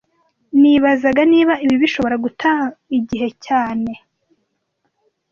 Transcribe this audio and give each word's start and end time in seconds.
Nibazaga 0.61 1.21
niba 1.31 1.53
ibi 1.63 1.75
bishobora 1.83 2.15
guta 2.23 2.51
igihe 2.97 3.27
cyane 3.45 3.91